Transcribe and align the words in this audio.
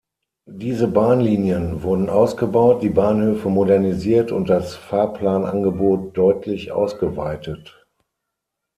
Diese 0.49 0.87
Bahnlinien 0.87 1.83
wurden 1.83 2.09
ausgebaut, 2.09 2.81
die 2.81 2.89
Bahnhöfe 2.89 3.49
modernisiert 3.49 4.31
und 4.31 4.49
das 4.49 4.73
Fahrplanangebot 4.75 6.17
deutlich 6.17 6.71
ausgeweitet. 6.71 7.85